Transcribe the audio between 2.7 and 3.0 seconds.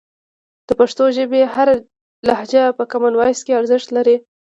په